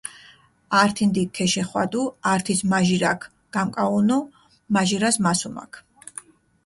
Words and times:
ართი 0.81 1.03
ნდიქ 1.09 1.29
ქეშეხვადუ, 1.37 2.01
ართის 2.31 2.59
მაჟირაქ 2.71 3.21
გამკაჸუნუ, 3.53 4.19
მაჟირას 4.73 5.15
მასუმაქ. 5.25 5.71